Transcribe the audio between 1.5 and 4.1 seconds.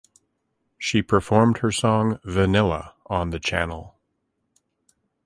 her song Vanilla on the channel.